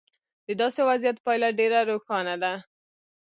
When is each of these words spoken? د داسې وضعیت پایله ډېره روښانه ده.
د 0.45 0.49
داسې 0.61 0.81
وضعیت 0.89 1.17
پایله 1.25 1.49
ډېره 1.59 1.79
روښانه 1.91 2.35
ده. 2.43 2.53